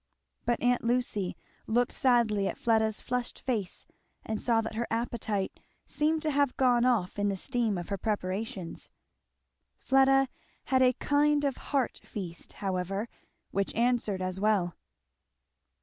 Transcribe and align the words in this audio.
But 0.45 0.59
aunt 0.63 0.83
Lucy 0.83 1.37
looked 1.67 1.91
sadly 1.91 2.47
at 2.47 2.57
Fleda's 2.57 3.01
flushed 3.01 3.39
face 3.39 3.85
and 4.25 4.41
saw 4.41 4.59
that 4.61 4.73
her 4.73 4.87
appetite 4.89 5.59
seemed 5.85 6.23
to 6.23 6.31
have 6.31 6.57
gone 6.57 6.85
off 6.85 7.19
in 7.19 7.29
the 7.29 7.37
steam 7.37 7.77
of 7.77 7.89
her 7.89 7.99
preparations. 7.99 8.89
Fleda 9.77 10.27
had 10.65 10.81
a 10.81 10.93
kind 10.93 11.45
of 11.45 11.57
heart 11.69 11.99
feast 12.01 12.53
however 12.53 13.09
which 13.51 13.75
answered 13.75 14.23
as 14.23 14.39
well. 14.39 14.75